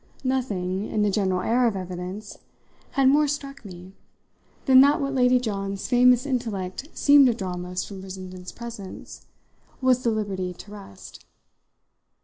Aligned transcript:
Nothing 0.23 0.87
in 0.89 1.03
the 1.03 1.11
general 1.11 1.41
air 1.41 1.67
of 1.67 1.75
evidence 1.75 2.39
had 2.93 3.07
more 3.07 3.27
struck 3.27 3.63
me 3.63 3.93
than 4.65 4.81
that 4.81 4.99
what 4.99 5.13
Lady 5.13 5.39
John's 5.39 5.85
famous 5.87 6.25
intellect 6.25 6.89
seemed 6.95 7.27
to 7.27 7.35
draw 7.35 7.55
most 7.55 7.87
from 7.87 8.01
Brissenden's 8.01 8.51
presence 8.51 9.27
was 9.79 10.01
the 10.01 10.09
liberty 10.09 10.55
to 10.55 10.71
rest. 10.71 11.23